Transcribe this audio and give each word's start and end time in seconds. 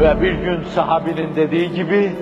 Ve 0.00 0.20
bir 0.20 0.32
gün 0.32 0.62
sahabinin 0.74 1.36
dediği 1.36 1.72
gibi, 1.72 2.12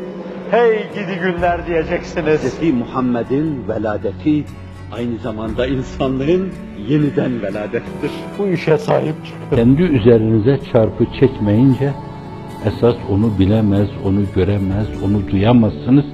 hey 0.51 0.89
gidi 0.95 1.21
günler 1.23 1.67
diyeceksiniz. 1.67 2.41
Hz. 2.41 2.73
Muhammed'in 2.73 3.69
veladeti 3.69 4.45
aynı 4.93 5.19
zamanda 5.19 5.67
insanlığın 5.67 6.53
yeniden 6.89 7.43
veladettir. 7.43 8.11
Bu 8.39 8.47
işe 8.47 8.79
sahip 8.79 9.15
çıkın. 9.27 9.57
Kendi 9.57 9.83
üzerinize 9.83 10.61
çarpı 10.73 11.05
çekmeyince 11.21 11.93
esas 12.67 12.95
onu 13.11 13.39
bilemez, 13.39 13.89
onu 14.05 14.21
göremez, 14.35 14.87
onu 15.05 15.31
duyamazsınız. 15.31 16.05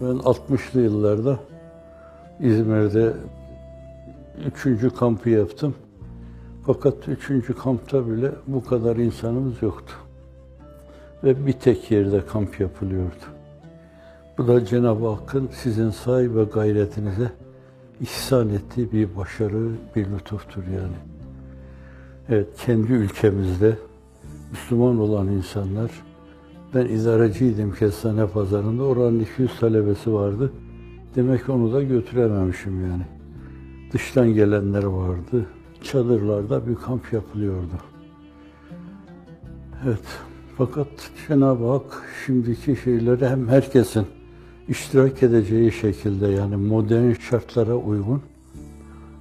Ben 0.00 0.16
60'lı 0.16 0.80
yıllarda 0.80 1.38
İzmir'de 2.40 3.12
üçüncü 4.46 4.90
kampı 4.90 5.30
yaptım. 5.30 5.74
Fakat 6.66 7.08
üçüncü 7.08 7.54
kampta 7.54 8.10
bile 8.10 8.32
bu 8.46 8.64
kadar 8.64 8.96
insanımız 8.96 9.62
yoktu. 9.62 9.94
Ve 11.24 11.46
bir 11.46 11.52
tek 11.52 11.90
yerde 11.90 12.26
kamp 12.26 12.60
yapılıyordu. 12.60 13.24
Bu 14.38 14.48
da 14.48 14.64
Cenab-ı 14.64 15.08
Hakk'ın 15.08 15.48
sizin 15.52 15.90
sahi 15.90 16.36
ve 16.36 16.44
gayretinize 16.44 17.32
ihsan 18.00 18.48
ettiği 18.48 18.92
bir 18.92 19.16
başarı, 19.16 19.68
bir 19.96 20.06
lütuftur 20.06 20.62
yani. 20.64 20.96
Evet, 22.28 22.46
kendi 22.66 22.92
ülkemizde 22.92 23.76
Müslüman 24.50 24.98
olan 24.98 25.28
insanlar, 25.28 25.90
ben 26.74 26.86
idareciydim 26.86 27.74
kestane 27.74 28.26
pazarında, 28.26 28.82
oranın 28.82 29.20
200 29.20 29.58
talebesi 29.60 30.12
vardı. 30.12 30.52
Demek 31.16 31.48
onu 31.48 31.72
da 31.72 31.82
götürememişim 31.82 32.90
yani. 32.90 33.06
Dıştan 33.92 34.34
gelenler 34.34 34.84
vardı. 34.84 35.46
Çadırlarda 35.82 36.66
bir 36.66 36.74
kamp 36.74 37.12
yapılıyordu. 37.12 37.74
Evet. 39.86 39.98
Fakat 40.58 40.88
Cenab-ı 41.28 41.70
Hak 41.70 42.02
şimdiki 42.26 42.76
şeyleri 42.84 43.28
hem 43.28 43.48
herkesin 43.48 44.06
iştirak 44.68 45.22
edeceği 45.22 45.72
şekilde 45.72 46.26
yani 46.26 46.56
modern 46.56 47.12
şartlara 47.12 47.74
uygun 47.74 48.22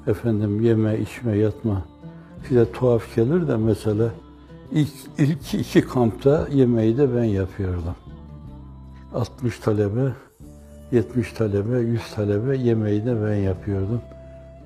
efendim 0.08 0.62
yeme, 0.62 1.00
içme, 1.00 1.38
yatma 1.38 1.86
size 2.48 2.72
tuhaf 2.72 3.16
gelir 3.16 3.48
de 3.48 3.58
mesela 3.58 4.10
ilk, 4.72 4.90
ilk 5.18 5.54
iki 5.54 5.82
kampta 5.82 6.48
yemeği 6.52 6.98
de 6.98 7.16
ben 7.16 7.24
yapıyordum. 7.24 7.96
60 9.14 9.60
talebe, 9.60 10.12
70 10.92 11.34
talebe, 11.34 11.80
100 11.80 12.02
talebe 12.16 12.58
yemeği 12.58 13.06
de 13.06 13.24
ben 13.24 13.36
yapıyordum. 13.36 14.02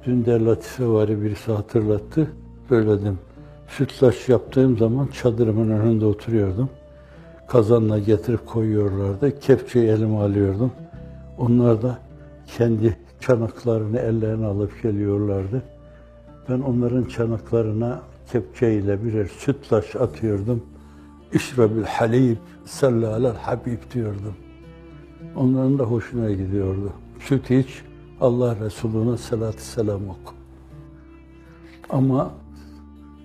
Dün 0.05 0.25
de 0.25 0.45
Latife 0.45 0.87
Vari 0.87 1.21
birisi 1.21 1.51
hatırlattı. 1.51 2.27
Söyledim. 2.69 3.19
Sütlaç 3.67 4.29
yaptığım 4.29 4.77
zaman 4.77 5.07
çadırımın 5.07 5.69
önünde 5.69 6.05
oturuyordum. 6.05 6.69
Kazanla 7.47 7.99
getirip 7.99 8.47
koyuyorlardı. 8.47 9.39
Kepçeyi 9.39 9.87
elime 9.87 10.17
alıyordum. 10.17 10.71
Onlar 11.37 11.81
da 11.81 11.97
kendi 12.57 12.97
çanaklarını 13.19 13.99
ellerine 13.99 14.45
alıp 14.45 14.83
geliyorlardı. 14.83 15.61
Ben 16.49 16.59
onların 16.59 17.03
çanaklarına 17.03 18.01
kepçeyle 18.31 19.03
birer 19.03 19.25
sütlaç 19.25 19.95
atıyordum. 19.95 20.63
İşrebil 21.33 21.83
halib, 21.83 22.37
sallalel 22.65 23.35
habib 23.35 23.79
diyordum. 23.93 24.35
Onların 25.35 25.79
da 25.79 25.83
hoşuna 25.83 26.31
gidiyordu. 26.31 26.93
Süt 27.19 27.51
iç, 27.51 27.83
Allah 28.21 28.59
Resulü'ne 28.59 29.17
salatü 29.17 29.61
selam 29.61 30.09
oku. 30.09 30.33
Ama 31.89 32.31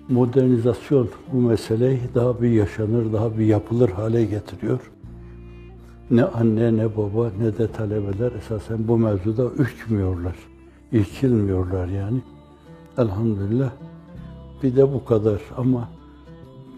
modernizasyon 0.09 1.09
bu 1.33 1.41
meseleyi 1.41 1.99
daha 2.15 2.41
bir 2.41 2.49
yaşanır, 2.49 3.13
daha 3.13 3.37
bir 3.37 3.45
yapılır 3.45 3.89
hale 3.89 4.25
getiriyor. 4.25 4.91
Ne 6.11 6.23
anne, 6.23 6.77
ne 6.77 6.97
baba, 6.97 7.31
ne 7.41 7.57
de 7.57 7.71
talebeler 7.71 8.31
esasen 8.31 8.87
bu 8.87 8.97
mevzuda 8.97 9.43
ürkmüyorlar. 9.43 10.35
İrkilmiyorlar 10.91 11.87
yani. 11.87 12.21
Elhamdülillah. 12.97 13.71
Bir 14.63 14.75
de 14.75 14.93
bu 14.93 15.05
kadar 15.05 15.41
ama 15.57 15.89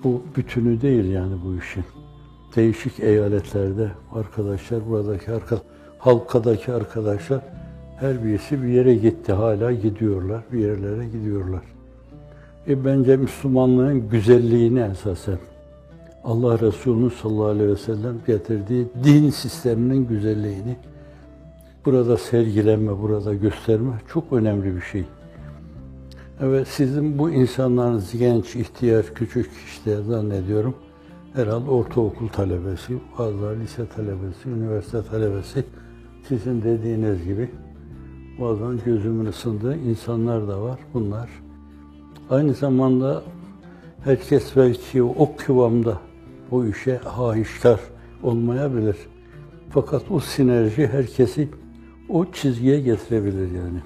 bu 0.04 0.22
bütünü 0.36 0.82
değil 0.82 1.06
yani 1.06 1.34
bu 1.46 1.56
işin. 1.56 1.84
Değişik 2.56 3.00
eyaletlerde 3.00 3.92
arkadaşlar, 4.14 4.90
buradaki 4.90 5.32
halkadaki 6.00 6.74
arkadaşlar 6.74 7.42
her 8.02 8.24
birisi 8.24 8.64
bir 8.64 8.68
yere 8.68 8.96
gitti. 8.96 9.34
Hala 9.34 9.72
gidiyorlar, 9.72 10.44
bir 10.52 10.60
yerlere 10.60 11.08
gidiyorlar. 11.08 11.62
E 12.68 12.86
bence 12.86 13.18
Müslümanlığın 13.18 14.10
güzelliğini 14.10 14.80
esasen 14.80 15.38
Allah 16.24 16.60
Resulü 16.60 17.10
sallallahu 17.10 17.46
aleyhi 17.46 17.70
ve 17.70 17.76
sellem 17.76 18.16
getirdiği 18.28 18.88
din 19.04 19.30
sisteminin 19.30 20.08
güzelliğini 20.08 20.76
burada 21.86 22.18
sergilenme, 22.18 23.02
burada 23.02 23.34
gösterme 23.34 23.92
çok 24.14 24.34
önemli 24.34 24.76
bir 24.76 24.82
şey. 24.82 25.06
Evet 26.42 26.68
sizin 26.68 27.20
bu 27.20 27.30
insanlarınız 27.30 28.18
genç, 28.18 28.56
ihtiyar, 28.56 29.06
küçük 29.16 29.50
işte 29.66 30.04
zannediyorum 30.04 30.76
herhalde 31.34 31.70
ortaokul 31.70 32.28
talebesi, 32.28 32.94
bazıları 33.20 33.60
lise 33.60 33.88
talebesi, 33.96 34.50
üniversite 34.50 35.04
talebesi 35.04 35.64
sizin 36.28 36.62
dediğiniz 36.62 37.24
gibi 37.24 37.50
bazen 38.42 38.80
gözümün 38.86 39.26
ısındığı 39.26 39.78
insanlar 39.78 40.48
da 40.48 40.62
var. 40.62 40.80
Bunlar 40.94 41.30
aynı 42.30 42.54
zamanda 42.54 43.24
herkes 44.04 44.56
belki 44.56 45.04
o 45.04 45.36
kıvamda 45.38 45.98
bu 46.52 46.66
işe 46.66 46.98
hahişkar 46.98 47.80
olmayabilir. 48.24 48.96
Fakat 49.70 50.12
o 50.12 50.20
sinerji 50.20 50.88
herkesi 50.88 51.50
o 52.10 52.26
çizgiye 52.26 52.82
getirebilir 52.82 53.52
yani. 53.52 53.82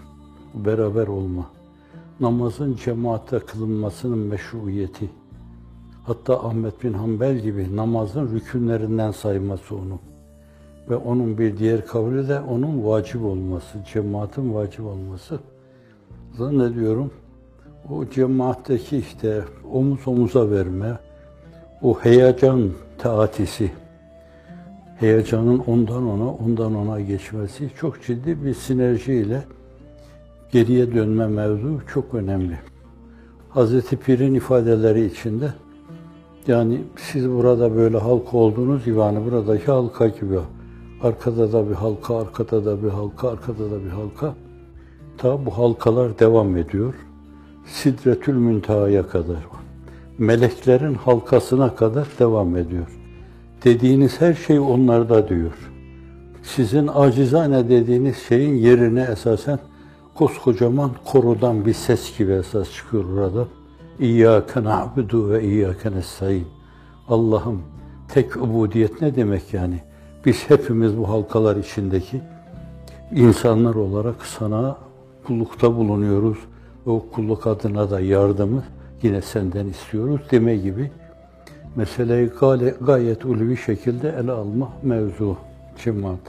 Beraber 0.54 1.08
olma. 1.08 1.46
Namazın 2.20 2.76
cemaatte 2.76 3.40
kılınmasının 3.40 4.18
meşruiyeti. 4.18 5.10
Hatta 6.04 6.44
Ahmet 6.44 6.84
bin 6.84 6.94
Hanbel 6.94 7.40
gibi 7.40 7.76
namazın 7.76 8.36
rükünlerinden 8.36 9.12
sayması 9.12 9.76
onu. 9.76 10.00
Ve 10.90 10.96
onun 10.96 11.38
bir 11.38 11.58
diğer 11.58 11.86
kavli 11.86 12.28
de 12.28 12.40
onun 12.40 12.86
vacip 12.86 13.24
olması, 13.24 13.78
cemaatin 13.94 14.54
vacip 14.54 14.86
olması. 14.86 15.40
Zannediyorum 16.38 17.12
o 17.90 18.10
cemaatteki 18.10 18.98
işte 18.98 19.44
omuz 19.74 20.08
omuza 20.08 20.52
verme, 20.52 20.98
o 21.82 22.00
heyecan 22.00 22.70
taatisi, 22.98 23.72
heyecanın 25.00 25.64
ondan 25.68 26.08
ona, 26.08 26.30
ondan 26.34 26.76
ona 26.76 27.02
geçmesi 27.02 27.70
çok 27.80 28.04
ciddi 28.04 28.46
bir 28.46 28.54
sinerjiyle 28.54 29.44
geriye 30.52 30.94
dönme 30.94 31.28
mevzu 31.28 31.80
çok 31.94 32.14
önemli. 32.14 32.58
Hazreti 33.50 33.98
Pir'in 33.98 34.34
ifadeleri 34.34 35.06
içinde 35.06 35.54
yani 36.48 36.82
siz 36.98 37.30
burada 37.30 37.76
böyle 37.76 37.98
halka 37.98 38.38
olduğunuz 38.38 38.86
gibi 38.86 39.00
hani 39.00 39.26
buradaki 39.26 39.66
halka 39.66 40.08
gibi 40.08 40.40
arkada 41.02 41.54
da 41.54 41.70
bir 41.70 41.76
halka, 41.76 42.18
arkada 42.18 42.66
da 42.66 42.84
bir 42.84 42.90
halka, 42.90 43.30
arkada 43.30 43.72
da 43.72 43.86
bir 43.86 43.90
halka. 43.90 44.36
Ta 45.18 45.46
bu 45.46 45.58
halkalar 45.58 46.20
devam 46.20 46.58
ediyor. 46.58 46.94
Sidretül 47.66 48.34
Münteha'ya 48.34 49.08
kadar. 49.08 49.38
Meleklerin 50.18 50.94
halkasına 50.94 51.76
kadar 51.76 52.08
devam 52.20 52.58
ediyor. 52.58 53.00
Dediğiniz 53.64 54.22
her 54.22 54.34
şey 54.34 54.60
onlarda 54.60 55.30
diyor. 55.30 55.72
Sizin 56.44 56.90
acizane 56.96 57.70
dediğiniz 57.70 58.18
şeyin 58.18 58.56
yerine 58.56 59.08
esasen 59.12 59.60
koskocaman 60.16 60.92
korudan 61.06 61.66
bir 61.66 61.74
ses 61.74 62.18
gibi 62.18 62.32
esas 62.32 62.72
çıkıyor 62.74 63.04
burada. 63.04 63.48
İyyâke 64.00 64.64
na'budu 64.64 65.30
ve 65.30 65.44
iyyâke 65.44 65.92
nestaîn. 65.92 66.48
Allah'ım 67.10 67.62
tek 68.08 68.38
ubudiyet 68.38 69.02
ne 69.02 69.16
demek 69.16 69.54
yani? 69.54 69.80
Biz 70.26 70.50
hepimiz 70.50 70.98
bu 70.98 71.10
halkalar 71.10 71.56
içindeki 71.56 72.22
insanlar 73.12 73.76
olarak 73.76 74.26
sana 74.26 74.78
kullukta 75.28 75.76
bulunuyoruz. 75.76 76.38
O 76.86 77.06
kulluk 77.14 77.48
adına 77.48 77.92
da 77.92 78.00
yardımı 78.00 78.64
yine 79.04 79.22
senden 79.22 79.68
istiyoruz 79.68 80.22
deme 80.32 80.56
gibi 80.56 80.92
meseleyi 81.76 82.32
gayet 82.82 83.26
ulvi 83.26 83.58
şekilde 83.58 84.10
ele 84.10 84.32
alma 84.32 84.70
mevzu 84.84 85.38
cemaat. 85.84 86.20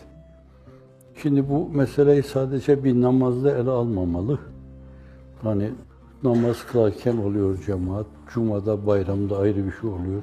Şimdi 1.22 1.48
bu 1.48 1.69
meseleyi 1.69 2.22
sadece 2.22 2.84
bir 2.84 3.00
namazda 3.00 3.58
ele 3.58 3.70
almamalı. 3.70 4.38
Hani 5.43 5.70
namaz 6.22 6.56
kılarken 6.72 7.16
oluyor 7.16 7.58
cemaat, 7.66 8.06
cumada, 8.34 8.87
bayramda 8.87 9.38
ayrı 9.38 9.66
bir 9.66 9.72
şey 9.81 9.90
oluyor. 9.90 10.22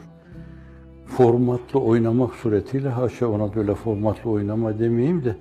Formatlı 1.18 1.80
oynamak 1.80 2.36
suretiyle, 2.36 2.90
haşa 2.90 3.28
ona 3.28 3.56
böyle 3.56 3.76
formatlı 3.76 4.30
oynama 4.30 4.80
demeyeyim 4.80 5.24
de, 5.24 5.36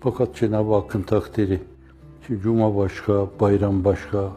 fakat 0.00 0.36
Cenab-ı 0.36 0.74
Hakk'ın 0.74 1.02
takdiri. 1.02 1.60
Şimdi 2.26 2.40
cuma 2.40 2.76
başka, 2.76 3.26
bayram 3.40 3.84
başka, 3.84 4.28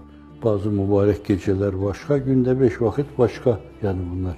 bazı 0.43 0.71
mübarek 0.71 1.25
geceler 1.25 1.83
başka, 1.83 2.17
günde 2.17 2.61
beş 2.61 2.81
vakit 2.81 3.05
başka 3.17 3.59
yani 3.83 3.99
bunlar. 4.13 4.37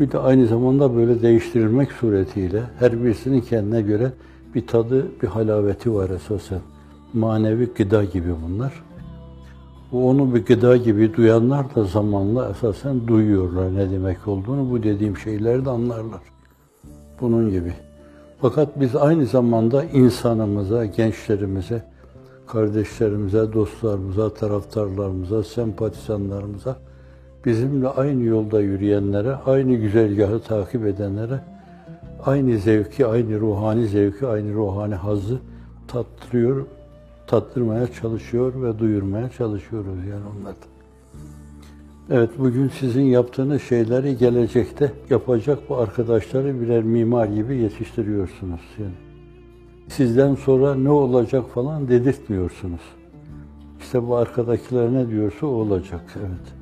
Bir 0.00 0.12
de 0.12 0.18
aynı 0.18 0.46
zamanda 0.46 0.96
böyle 0.96 1.22
değiştirilmek 1.22 1.92
suretiyle 1.92 2.62
her 2.78 3.04
birisinin 3.04 3.40
kendine 3.40 3.82
göre 3.82 4.12
bir 4.54 4.66
tadı, 4.66 5.06
bir 5.22 5.28
halaveti 5.28 5.94
var 5.94 6.10
esasen. 6.10 6.60
Manevi 7.12 7.66
gıda 7.66 8.04
gibi 8.04 8.34
bunlar. 8.46 8.87
Bu 9.92 10.08
onu 10.08 10.34
bir 10.34 10.44
gıda 10.44 10.76
gibi 10.76 11.14
duyanlar 11.14 11.74
da 11.74 11.84
zamanla 11.84 12.50
esasen 12.50 13.06
duyuyorlar 13.06 13.74
ne 13.74 13.90
demek 13.90 14.28
olduğunu. 14.28 14.70
Bu 14.70 14.82
dediğim 14.82 15.16
şeyleri 15.16 15.64
de 15.64 15.70
anlarlar. 15.70 16.20
Bunun 17.20 17.50
gibi. 17.50 17.72
Fakat 18.40 18.80
biz 18.80 18.96
aynı 18.96 19.26
zamanda 19.26 19.84
insanımıza, 19.84 20.84
gençlerimize, 20.84 21.82
kardeşlerimize, 22.46 23.52
dostlarımıza, 23.52 24.34
taraftarlarımıza, 24.34 25.42
sempatizanlarımıza, 25.42 26.76
bizimle 27.44 27.88
aynı 27.88 28.24
yolda 28.24 28.60
yürüyenlere, 28.60 29.34
aynı 29.34 29.74
güzergahı 29.74 30.40
takip 30.40 30.86
edenlere, 30.86 31.40
aynı 32.24 32.58
zevki, 32.58 33.06
aynı 33.06 33.40
ruhani 33.40 33.86
zevki, 33.86 34.26
aynı 34.26 34.54
ruhani 34.54 34.94
hazzı 34.94 35.38
tattırıyor, 35.88 36.66
tattırmaya 37.28 37.92
çalışıyor 37.92 38.62
ve 38.62 38.78
duyurmaya 38.78 39.28
çalışıyoruz 39.28 40.06
yani 40.10 40.24
onlardan. 40.36 40.68
Evet, 42.10 42.30
bugün 42.38 42.68
sizin 42.68 43.02
yaptığınız 43.02 43.62
şeyleri 43.62 44.16
gelecekte 44.16 44.92
yapacak 45.10 45.58
bu 45.68 45.76
arkadaşları 45.76 46.60
birer 46.60 46.82
mimar 46.82 47.26
gibi 47.26 47.56
yetiştiriyorsunuz. 47.56 48.60
Yani 48.78 48.92
sizden 49.88 50.34
sonra 50.34 50.74
ne 50.74 50.90
olacak 50.90 51.44
falan 51.54 51.88
dedirtmiyorsunuz. 51.88 52.80
İşte 53.80 54.08
bu 54.08 54.16
arkadakiler 54.16 54.92
ne 54.92 55.08
diyorsa 55.08 55.46
o 55.46 55.50
olacak, 55.50 56.14
evet. 56.18 56.54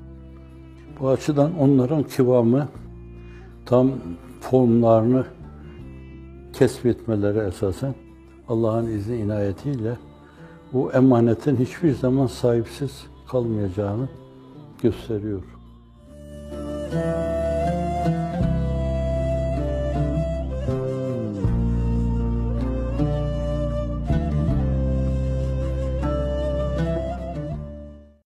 Bu 1.00 1.08
açıdan 1.08 1.58
onların 1.58 2.02
kıvamı, 2.02 2.69
tam 3.66 3.90
formlarını 4.40 5.24
kesbetmeleri 6.52 7.38
esasen 7.38 7.94
Allah'ın 8.48 8.86
izni 8.86 9.16
inayetiyle 9.16 9.96
bu 10.72 10.92
emanetin 10.92 11.56
hiçbir 11.56 11.94
zaman 11.94 12.26
sahipsiz 12.26 13.06
kalmayacağını 13.28 14.08
gösteriyor. 14.82 15.56